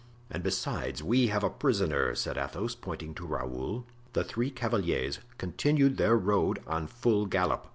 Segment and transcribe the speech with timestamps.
[0.31, 3.85] "And besides, we have a prisoner," said Athos, pointing to Raoul.
[4.13, 7.67] The three cavaliers continued their road on full gallop.